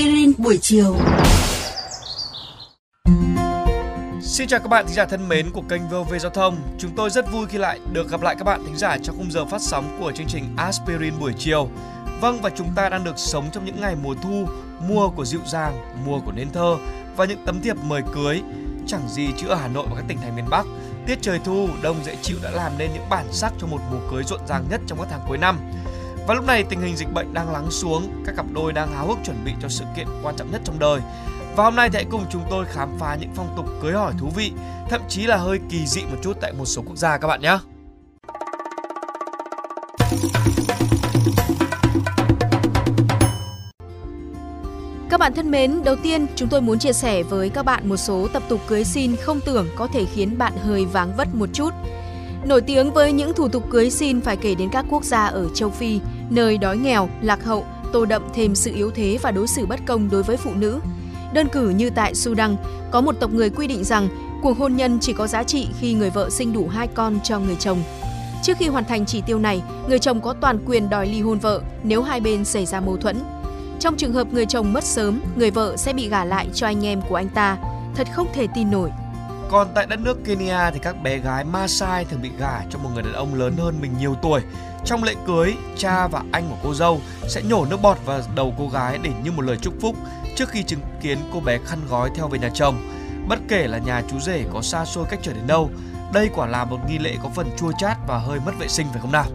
aspirin 0.00 0.32
buổi 0.38 0.58
chiều. 0.62 0.96
Xin 4.22 4.48
chào 4.48 4.60
các 4.60 4.68
bạn 4.68 4.86
thính 4.86 4.94
giả 4.94 5.04
thân 5.04 5.28
mến 5.28 5.50
của 5.50 5.62
kênh 5.68 5.88
VOV 5.88 6.14
Giao 6.20 6.30
thông. 6.30 6.56
Chúng 6.78 6.90
tôi 6.96 7.10
rất 7.10 7.32
vui 7.32 7.46
khi 7.46 7.58
lại 7.58 7.80
được 7.92 8.10
gặp 8.10 8.22
lại 8.22 8.34
các 8.38 8.44
bạn 8.44 8.64
thính 8.64 8.76
giả 8.76 8.96
trong 9.02 9.16
khung 9.16 9.30
giờ 9.30 9.44
phát 9.44 9.60
sóng 9.62 9.96
của 10.00 10.12
chương 10.12 10.26
trình 10.26 10.44
Aspirin 10.56 11.14
buổi 11.20 11.32
chiều. 11.38 11.68
Vâng 12.20 12.40
và 12.42 12.50
chúng 12.56 12.68
ta 12.74 12.88
đang 12.88 13.04
được 13.04 13.18
sống 13.18 13.44
trong 13.52 13.64
những 13.64 13.80
ngày 13.80 13.96
mùa 14.02 14.14
thu, 14.22 14.46
mùa 14.88 15.08
của 15.08 15.24
dịu 15.24 15.40
dàng, 15.46 16.04
mùa 16.06 16.20
của 16.20 16.32
nên 16.32 16.52
thơ 16.52 16.76
và 17.16 17.24
những 17.24 17.44
tấm 17.46 17.60
thiệp 17.60 17.76
mời 17.84 18.02
cưới. 18.14 18.42
Chẳng 18.86 19.08
gì 19.08 19.28
chứ 19.36 19.48
ở 19.48 19.54
Hà 19.54 19.68
Nội 19.68 19.86
và 19.90 19.96
các 19.96 20.04
tỉnh 20.08 20.18
thành 20.18 20.36
miền 20.36 20.50
Bắc, 20.50 20.66
tiết 21.06 21.18
trời 21.22 21.40
thu, 21.44 21.68
đông 21.82 21.96
dễ 22.04 22.16
chịu 22.22 22.36
đã 22.42 22.50
làm 22.50 22.72
nên 22.78 22.90
những 22.94 23.08
bản 23.10 23.26
sắc 23.32 23.52
cho 23.60 23.66
một 23.66 23.80
mùa 23.90 24.10
cưới 24.10 24.22
rộn 24.24 24.40
ràng 24.48 24.64
nhất 24.70 24.80
trong 24.86 24.98
các 24.98 25.08
tháng 25.10 25.20
cuối 25.28 25.38
năm. 25.38 25.58
Và 26.30 26.34
lúc 26.34 26.44
này 26.44 26.64
tình 26.64 26.80
hình 26.80 26.96
dịch 26.96 27.12
bệnh 27.12 27.34
đang 27.34 27.52
lắng 27.52 27.70
xuống, 27.70 28.22
các 28.26 28.36
cặp 28.36 28.46
đôi 28.52 28.72
đang 28.72 28.94
háo 28.94 29.06
hức 29.06 29.18
chuẩn 29.24 29.44
bị 29.44 29.52
cho 29.62 29.68
sự 29.68 29.84
kiện 29.96 30.06
quan 30.22 30.36
trọng 30.36 30.50
nhất 30.52 30.60
trong 30.64 30.78
đời. 30.78 31.00
Và 31.56 31.64
hôm 31.64 31.76
nay 31.76 31.90
thì 31.90 31.94
hãy 31.94 32.04
cùng 32.10 32.24
chúng 32.30 32.42
tôi 32.50 32.64
khám 32.64 32.88
phá 32.98 33.16
những 33.20 33.30
phong 33.34 33.54
tục 33.56 33.66
cưới 33.82 33.92
hỏi 33.92 34.12
thú 34.18 34.28
vị, 34.34 34.52
thậm 34.90 35.00
chí 35.08 35.26
là 35.26 35.36
hơi 35.36 35.58
kỳ 35.70 35.86
dị 35.86 36.02
một 36.02 36.16
chút 36.22 36.36
tại 36.40 36.52
một 36.52 36.64
số 36.64 36.82
quốc 36.86 36.96
gia 36.96 37.18
các 37.18 37.28
bạn 37.28 37.40
nhé. 37.40 37.58
Các 45.10 45.20
bạn 45.20 45.32
thân 45.34 45.50
mến, 45.50 45.84
đầu 45.84 45.96
tiên 45.96 46.26
chúng 46.36 46.48
tôi 46.48 46.60
muốn 46.60 46.78
chia 46.78 46.92
sẻ 46.92 47.22
với 47.22 47.48
các 47.48 47.62
bạn 47.62 47.88
một 47.88 47.96
số 47.96 48.28
tập 48.32 48.42
tục 48.48 48.60
cưới 48.68 48.84
xin 48.84 49.16
không 49.16 49.40
tưởng 49.40 49.68
có 49.76 49.86
thể 49.86 50.04
khiến 50.04 50.38
bạn 50.38 50.52
hơi 50.56 50.84
váng 50.84 51.16
vất 51.16 51.34
một 51.34 51.48
chút. 51.52 51.70
Nổi 52.44 52.60
tiếng 52.60 52.92
với 52.92 53.12
những 53.12 53.34
thủ 53.34 53.48
tục 53.48 53.64
cưới 53.70 53.90
xin 53.90 54.20
phải 54.20 54.36
kể 54.36 54.54
đến 54.54 54.68
các 54.72 54.84
quốc 54.90 55.04
gia 55.04 55.26
ở 55.26 55.48
châu 55.54 55.70
Phi, 55.70 56.00
nơi 56.30 56.58
đói 56.58 56.76
nghèo, 56.76 57.08
lạc 57.22 57.44
hậu, 57.44 57.64
tô 57.92 58.04
đậm 58.04 58.22
thêm 58.34 58.54
sự 58.54 58.74
yếu 58.74 58.90
thế 58.90 59.18
và 59.22 59.30
đối 59.30 59.46
xử 59.46 59.66
bất 59.66 59.80
công 59.86 60.10
đối 60.10 60.22
với 60.22 60.36
phụ 60.36 60.50
nữ. 60.54 60.80
Đơn 61.32 61.48
cử 61.48 61.68
như 61.68 61.90
tại 61.90 62.14
Sudan, 62.14 62.56
có 62.90 63.00
một 63.00 63.12
tộc 63.20 63.30
người 63.30 63.50
quy 63.50 63.66
định 63.66 63.84
rằng 63.84 64.08
cuộc 64.42 64.58
hôn 64.58 64.76
nhân 64.76 64.98
chỉ 65.00 65.12
có 65.12 65.26
giá 65.26 65.42
trị 65.42 65.68
khi 65.80 65.94
người 65.94 66.10
vợ 66.10 66.30
sinh 66.30 66.52
đủ 66.52 66.68
hai 66.68 66.86
con 66.86 67.18
cho 67.24 67.38
người 67.38 67.56
chồng. 67.58 67.82
Trước 68.42 68.56
khi 68.58 68.68
hoàn 68.68 68.84
thành 68.84 69.06
chỉ 69.06 69.20
tiêu 69.20 69.38
này, 69.38 69.62
người 69.88 69.98
chồng 69.98 70.20
có 70.20 70.34
toàn 70.40 70.58
quyền 70.66 70.90
đòi 70.90 71.06
ly 71.06 71.20
hôn 71.20 71.38
vợ 71.38 71.60
nếu 71.82 72.02
hai 72.02 72.20
bên 72.20 72.44
xảy 72.44 72.66
ra 72.66 72.80
mâu 72.80 72.96
thuẫn. 72.96 73.16
Trong 73.80 73.96
trường 73.96 74.12
hợp 74.12 74.32
người 74.32 74.46
chồng 74.46 74.72
mất 74.72 74.84
sớm, 74.84 75.20
người 75.36 75.50
vợ 75.50 75.76
sẽ 75.76 75.92
bị 75.92 76.08
gả 76.08 76.24
lại 76.24 76.48
cho 76.54 76.66
anh 76.66 76.86
em 76.86 77.00
của 77.08 77.14
anh 77.16 77.28
ta. 77.28 77.58
Thật 77.94 78.08
không 78.12 78.26
thể 78.34 78.46
tin 78.54 78.70
nổi. 78.70 78.90
Còn 79.50 79.68
tại 79.74 79.86
đất 79.86 80.00
nước 80.00 80.18
Kenya 80.24 80.70
thì 80.70 80.78
các 80.78 81.02
bé 81.02 81.18
gái 81.18 81.44
Maasai 81.44 82.04
thường 82.04 82.22
bị 82.22 82.30
gả 82.38 82.60
cho 82.70 82.78
một 82.78 82.90
người 82.94 83.02
đàn 83.02 83.12
ông 83.12 83.34
lớn 83.34 83.54
hơn 83.58 83.80
mình 83.80 83.92
nhiều 83.98 84.14
tuổi. 84.22 84.40
Trong 84.84 85.04
lễ 85.04 85.14
cưới, 85.26 85.54
cha 85.76 86.08
và 86.08 86.22
anh 86.32 86.48
của 86.50 86.56
cô 86.62 86.74
dâu 86.74 87.00
sẽ 87.28 87.42
nhổ 87.42 87.66
nước 87.70 87.82
bọt 87.82 87.98
vào 88.04 88.20
đầu 88.34 88.54
cô 88.58 88.68
gái 88.68 88.98
để 89.02 89.10
như 89.24 89.32
một 89.32 89.42
lời 89.42 89.56
chúc 89.60 89.74
phúc 89.80 89.96
trước 90.36 90.48
khi 90.48 90.62
chứng 90.62 90.80
kiến 91.00 91.18
cô 91.32 91.40
bé 91.40 91.58
khăn 91.66 91.78
gói 91.88 92.10
theo 92.14 92.28
về 92.28 92.38
nhà 92.38 92.50
chồng. 92.54 92.76
Bất 93.28 93.38
kể 93.48 93.66
là 93.66 93.78
nhà 93.78 94.02
chú 94.10 94.20
rể 94.20 94.44
có 94.52 94.62
xa 94.62 94.84
xôi 94.84 95.04
cách 95.10 95.20
trở 95.22 95.32
đến 95.32 95.46
đâu, 95.46 95.70
đây 96.12 96.30
quả 96.34 96.46
là 96.46 96.64
một 96.64 96.78
nghi 96.88 96.98
lễ 96.98 97.16
có 97.22 97.28
phần 97.34 97.50
chua 97.58 97.72
chát 97.78 97.96
và 98.06 98.18
hơi 98.18 98.40
mất 98.46 98.52
vệ 98.58 98.68
sinh 98.68 98.86
phải 98.92 99.00
không 99.00 99.12
nào? 99.12 99.26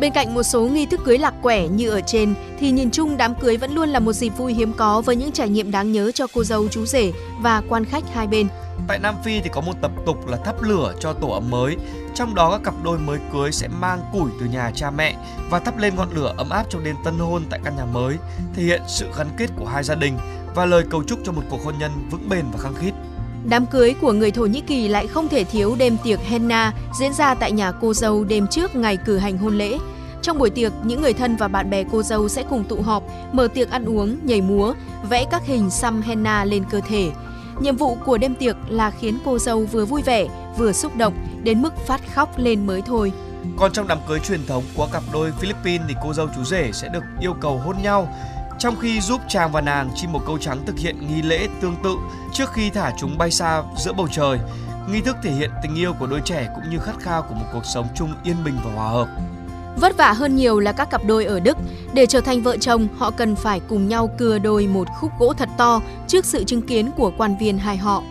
Bên 0.00 0.12
cạnh 0.12 0.34
một 0.34 0.42
số 0.42 0.60
nghi 0.60 0.86
thức 0.86 1.00
cưới 1.04 1.18
lạc 1.18 1.34
quẻ 1.42 1.68
như 1.68 1.90
ở 1.90 2.00
trên 2.00 2.34
thì 2.58 2.70
nhìn 2.70 2.90
chung 2.90 3.16
đám 3.16 3.34
cưới 3.34 3.56
vẫn 3.56 3.74
luôn 3.74 3.88
là 3.88 4.00
một 4.00 4.12
dịp 4.12 4.28
vui 4.28 4.54
hiếm 4.54 4.72
có 4.72 5.00
với 5.00 5.16
những 5.16 5.32
trải 5.32 5.48
nghiệm 5.48 5.70
đáng 5.70 5.92
nhớ 5.92 6.10
cho 6.14 6.26
cô 6.34 6.44
dâu 6.44 6.68
chú 6.68 6.86
rể 6.86 7.12
và 7.40 7.62
quan 7.68 7.84
khách 7.84 8.04
hai 8.14 8.26
bên. 8.26 8.48
Tại 8.88 8.98
Nam 8.98 9.14
Phi 9.24 9.40
thì 9.40 9.50
có 9.52 9.60
một 9.60 9.72
tập 9.80 9.90
tục 10.06 10.28
là 10.28 10.36
thắp 10.36 10.62
lửa 10.62 10.94
cho 11.00 11.12
tổ 11.12 11.28
ấm 11.28 11.50
mới, 11.50 11.76
trong 12.14 12.34
đó 12.34 12.50
các 12.50 12.60
cặp 12.64 12.74
đôi 12.84 12.98
mới 12.98 13.18
cưới 13.32 13.52
sẽ 13.52 13.68
mang 13.68 14.00
củi 14.12 14.30
từ 14.40 14.46
nhà 14.46 14.70
cha 14.74 14.90
mẹ 14.90 15.16
và 15.50 15.58
thắp 15.58 15.78
lên 15.78 15.96
ngọn 15.96 16.08
lửa 16.14 16.34
ấm 16.36 16.50
áp 16.50 16.64
trong 16.70 16.84
đêm 16.84 16.96
tân 17.04 17.18
hôn 17.18 17.42
tại 17.50 17.60
căn 17.64 17.76
nhà 17.76 17.84
mới, 17.84 18.16
thể 18.56 18.62
hiện 18.62 18.82
sự 18.88 19.06
gắn 19.18 19.26
kết 19.36 19.50
của 19.56 19.66
hai 19.66 19.84
gia 19.84 19.94
đình 19.94 20.18
và 20.54 20.66
lời 20.66 20.84
cầu 20.90 21.02
chúc 21.06 21.18
cho 21.24 21.32
một 21.32 21.42
cuộc 21.50 21.64
hôn 21.64 21.74
nhân 21.78 21.90
vững 22.10 22.28
bền 22.28 22.44
và 22.52 22.58
khăng 22.58 22.74
khít. 22.74 22.92
Đám 23.48 23.66
cưới 23.66 23.94
của 24.00 24.12
người 24.12 24.30
Thổ 24.30 24.46
Nhĩ 24.46 24.60
Kỳ 24.60 24.88
lại 24.88 25.06
không 25.06 25.28
thể 25.28 25.44
thiếu 25.44 25.74
đêm 25.78 25.96
tiệc 26.04 26.20
henna 26.20 26.72
diễn 27.00 27.12
ra 27.12 27.34
tại 27.34 27.52
nhà 27.52 27.72
cô 27.72 27.94
dâu 27.94 28.24
đêm 28.24 28.46
trước 28.46 28.76
ngày 28.76 28.96
cử 28.96 29.18
hành 29.18 29.38
hôn 29.38 29.58
lễ. 29.58 29.78
Trong 30.22 30.38
buổi 30.38 30.50
tiệc, 30.50 30.72
những 30.84 31.02
người 31.02 31.12
thân 31.12 31.36
và 31.36 31.48
bạn 31.48 31.70
bè 31.70 31.84
cô 31.92 32.02
dâu 32.02 32.28
sẽ 32.28 32.42
cùng 32.50 32.64
tụ 32.64 32.82
họp, 32.82 33.02
mở 33.32 33.48
tiệc 33.48 33.70
ăn 33.70 33.84
uống, 33.84 34.18
nhảy 34.22 34.40
múa, 34.40 34.74
vẽ 35.08 35.24
các 35.30 35.46
hình 35.46 35.70
xăm 35.70 36.02
henna 36.02 36.44
lên 36.44 36.64
cơ 36.70 36.80
thể. 36.88 37.10
Nhiệm 37.60 37.76
vụ 37.76 37.96
của 38.04 38.18
đêm 38.18 38.34
tiệc 38.34 38.56
là 38.68 38.90
khiến 38.90 39.18
cô 39.24 39.38
dâu 39.38 39.64
vừa 39.64 39.84
vui 39.84 40.02
vẻ, 40.02 40.26
vừa 40.58 40.72
xúc 40.72 40.96
động, 40.96 41.14
đến 41.42 41.62
mức 41.62 41.86
phát 41.86 42.00
khóc 42.14 42.38
lên 42.38 42.66
mới 42.66 42.82
thôi. 42.82 43.12
Còn 43.56 43.72
trong 43.72 43.88
đám 43.88 43.98
cưới 44.08 44.20
truyền 44.20 44.46
thống 44.46 44.64
của 44.76 44.88
cặp 44.92 45.02
đôi 45.12 45.32
Philippines 45.40 45.88
thì 45.88 45.94
cô 46.02 46.12
dâu 46.12 46.28
chú 46.36 46.44
rể 46.44 46.70
sẽ 46.72 46.88
được 46.88 47.02
yêu 47.20 47.34
cầu 47.40 47.58
hôn 47.58 47.76
nhau 47.82 48.08
trong 48.58 48.76
khi 48.76 49.00
giúp 49.00 49.20
chàng 49.28 49.52
và 49.52 49.60
nàng 49.60 49.90
chim 49.94 50.12
một 50.12 50.20
câu 50.26 50.38
trắng 50.38 50.58
thực 50.66 50.78
hiện 50.78 50.96
nghi 51.08 51.22
lễ 51.22 51.48
tương 51.60 51.76
tự 51.84 51.96
trước 52.32 52.52
khi 52.52 52.70
thả 52.70 52.92
chúng 52.98 53.18
bay 53.18 53.30
xa 53.30 53.62
giữa 53.76 53.92
bầu 53.92 54.08
trời. 54.12 54.38
Nghi 54.90 55.00
thức 55.00 55.16
thể 55.22 55.30
hiện 55.30 55.50
tình 55.62 55.74
yêu 55.74 55.92
của 55.92 56.06
đôi 56.06 56.20
trẻ 56.24 56.48
cũng 56.54 56.70
như 56.70 56.78
khát 56.78 57.00
khao 57.00 57.22
của 57.22 57.34
một 57.34 57.46
cuộc 57.52 57.64
sống 57.64 57.86
chung 57.94 58.14
yên 58.24 58.36
bình 58.44 58.54
và 58.64 58.72
hòa 58.72 58.88
hợp. 58.88 59.08
Vất 59.76 59.96
vả 59.96 60.12
hơn 60.12 60.36
nhiều 60.36 60.60
là 60.60 60.72
các 60.72 60.90
cặp 60.90 61.04
đôi 61.04 61.24
ở 61.24 61.40
Đức. 61.40 61.56
Để 61.94 62.06
trở 62.06 62.20
thành 62.20 62.42
vợ 62.42 62.56
chồng, 62.56 62.88
họ 62.98 63.10
cần 63.10 63.36
phải 63.36 63.60
cùng 63.68 63.88
nhau 63.88 64.10
cưa 64.18 64.38
đôi 64.38 64.66
một 64.66 64.88
khúc 65.00 65.10
gỗ 65.18 65.32
thật 65.32 65.48
to 65.56 65.80
trước 66.06 66.24
sự 66.24 66.44
chứng 66.44 66.62
kiến 66.62 66.90
của 66.96 67.12
quan 67.18 67.36
viên 67.38 67.58
hai 67.58 67.76
họ. 67.76 68.02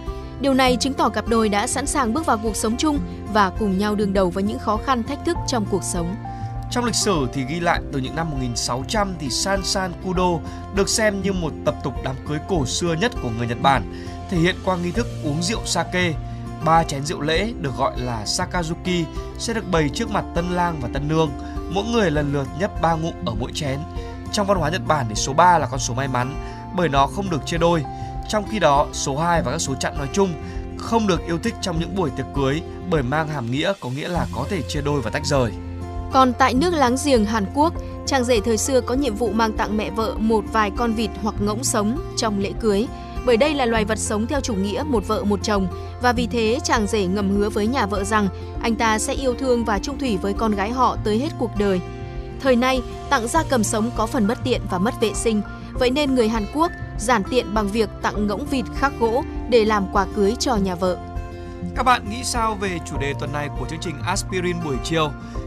Điều 0.41 0.53
này 0.53 0.77
chứng 0.79 0.93
tỏ 0.93 1.09
cặp 1.09 1.27
đôi 1.27 1.49
đã 1.49 1.67
sẵn 1.67 1.87
sàng 1.87 2.13
bước 2.13 2.25
vào 2.25 2.37
cuộc 2.43 2.55
sống 2.55 2.77
chung 2.77 2.99
và 3.33 3.51
cùng 3.59 3.77
nhau 3.77 3.95
đương 3.95 4.13
đầu 4.13 4.29
với 4.29 4.43
những 4.43 4.59
khó 4.59 4.77
khăn 4.85 5.03
thách 5.03 5.25
thức 5.25 5.37
trong 5.47 5.65
cuộc 5.71 5.83
sống. 5.83 6.15
Trong 6.73 6.85
lịch 6.85 6.95
sử 6.95 7.27
thì 7.33 7.45
ghi 7.49 7.59
lại 7.59 7.81
từ 7.91 7.99
những 7.99 8.15
năm 8.15 8.31
1600 8.31 9.13
thì 9.19 9.29
san 9.29 9.63
san 9.63 9.91
kudo 10.03 10.39
được 10.75 10.89
xem 10.89 11.21
như 11.21 11.33
một 11.33 11.51
tập 11.65 11.75
tục 11.83 11.93
đám 12.03 12.15
cưới 12.27 12.39
cổ 12.49 12.65
xưa 12.65 12.93
nhất 12.93 13.11
của 13.21 13.29
người 13.37 13.47
Nhật 13.47 13.61
Bản, 13.61 14.05
thể 14.29 14.37
hiện 14.37 14.55
qua 14.65 14.77
nghi 14.77 14.91
thức 14.91 15.07
uống 15.23 15.43
rượu 15.43 15.59
sake. 15.65 16.13
Ba 16.65 16.83
chén 16.83 17.05
rượu 17.05 17.21
lễ 17.21 17.53
được 17.61 17.77
gọi 17.77 17.99
là 17.99 18.23
sakazuki 18.25 19.03
sẽ 19.37 19.53
được 19.53 19.71
bày 19.71 19.89
trước 19.89 20.11
mặt 20.11 20.25
tân 20.35 20.49
lang 20.49 20.79
và 20.81 20.89
tân 20.93 21.07
nương, 21.07 21.31
mỗi 21.69 21.83
người 21.83 22.11
lần 22.11 22.33
lượt 22.33 22.47
nhấp 22.59 22.81
ba 22.81 22.93
ngụm 22.93 23.13
ở 23.25 23.33
mỗi 23.39 23.51
chén. 23.53 23.79
Trong 24.31 24.47
văn 24.47 24.57
hóa 24.57 24.69
Nhật 24.69 24.87
Bản 24.87 25.05
thì 25.09 25.15
số 25.15 25.33
3 25.33 25.57
là 25.57 25.67
con 25.67 25.79
số 25.79 25.93
may 25.93 26.07
mắn 26.07 26.35
bởi 26.75 26.89
nó 26.89 27.07
không 27.07 27.29
được 27.29 27.45
chia 27.45 27.57
đôi. 27.57 27.83
Trong 28.29 28.45
khi 28.51 28.59
đó, 28.59 28.87
số 28.93 29.17
2 29.17 29.41
và 29.41 29.51
các 29.51 29.61
số 29.61 29.75
chặn 29.75 29.97
nói 29.97 30.07
chung 30.13 30.33
không 30.77 31.07
được 31.07 31.25
yêu 31.25 31.39
thích 31.43 31.53
trong 31.61 31.79
những 31.79 31.95
buổi 31.95 32.09
tiệc 32.09 32.25
cưới 32.35 32.61
bởi 32.89 33.03
mang 33.03 33.27
hàm 33.27 33.51
nghĩa 33.51 33.73
có 33.79 33.89
nghĩa 33.89 34.07
là 34.07 34.27
có 34.35 34.45
thể 34.49 34.61
chia 34.61 34.81
đôi 34.81 35.01
và 35.01 35.11
tách 35.11 35.25
rời. 35.25 35.51
Còn 36.13 36.33
tại 36.33 36.53
nước 36.53 36.73
láng 36.73 36.95
giềng 37.05 37.25
Hàn 37.25 37.45
Quốc, 37.53 37.73
chàng 38.05 38.23
rể 38.23 38.39
thời 38.39 38.57
xưa 38.57 38.81
có 38.81 38.95
nhiệm 38.95 39.15
vụ 39.15 39.31
mang 39.31 39.53
tặng 39.53 39.77
mẹ 39.77 39.89
vợ 39.89 40.15
một 40.17 40.43
vài 40.51 40.71
con 40.77 40.93
vịt 40.93 41.09
hoặc 41.21 41.35
ngỗng 41.39 41.63
sống 41.63 41.99
trong 42.17 42.39
lễ 42.39 42.51
cưới. 42.59 42.87
Bởi 43.25 43.37
đây 43.37 43.53
là 43.53 43.65
loài 43.65 43.85
vật 43.85 43.99
sống 43.99 44.27
theo 44.27 44.41
chủ 44.41 44.53
nghĩa 44.53 44.83
một 44.87 45.07
vợ 45.07 45.23
một 45.23 45.39
chồng 45.43 45.67
và 46.01 46.13
vì 46.13 46.27
thế 46.27 46.59
chàng 46.63 46.87
rể 46.87 47.05
ngầm 47.05 47.29
hứa 47.29 47.49
với 47.49 47.67
nhà 47.67 47.85
vợ 47.85 48.03
rằng 48.03 48.27
anh 48.61 48.75
ta 48.75 48.99
sẽ 48.99 49.13
yêu 49.13 49.33
thương 49.33 49.65
và 49.65 49.79
trung 49.79 49.97
thủy 49.97 50.17
với 50.21 50.33
con 50.33 50.51
gái 50.51 50.71
họ 50.71 50.97
tới 51.03 51.19
hết 51.19 51.29
cuộc 51.39 51.51
đời. 51.59 51.81
Thời 52.41 52.55
nay, 52.55 52.81
tặng 53.09 53.27
gia 53.27 53.43
cầm 53.43 53.63
sống 53.63 53.91
có 53.95 54.05
phần 54.05 54.27
bất 54.27 54.37
tiện 54.43 54.61
và 54.69 54.77
mất 54.77 54.93
vệ 55.01 55.13
sinh, 55.13 55.41
vậy 55.73 55.89
nên 55.89 56.15
người 56.15 56.29
Hàn 56.29 56.45
Quốc 56.53 56.71
giản 56.97 57.23
tiện 57.29 57.53
bằng 57.53 57.67
việc 57.67 57.89
tặng 58.01 58.27
ngỗng 58.27 58.45
vịt 58.45 58.65
khắc 58.75 58.99
gỗ 58.99 59.23
để 59.49 59.65
làm 59.65 59.85
quà 59.93 60.05
cưới 60.15 60.35
cho 60.39 60.55
nhà 60.55 60.75
vợ. 60.75 60.97
Các 61.75 61.83
bạn 61.83 62.09
nghĩ 62.09 62.23
sao 62.23 62.55
về 62.55 62.79
chủ 62.85 62.97
đề 62.97 63.13
tuần 63.19 63.31
này 63.31 63.49
của 63.59 63.65
chương 63.69 63.79
trình 63.79 63.95
Aspirin 64.05 64.55
buổi 64.63 64.75
chiều? 64.83 65.11